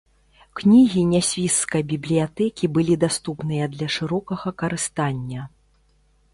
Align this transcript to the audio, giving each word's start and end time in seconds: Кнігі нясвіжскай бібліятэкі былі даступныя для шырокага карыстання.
Кнігі 0.61 1.01
нясвіжскай 1.11 1.83
бібліятэкі 1.91 2.71
былі 2.79 2.95
даступныя 3.05 3.65
для 3.77 3.87
шырокага 3.99 4.57
карыстання. 4.63 5.41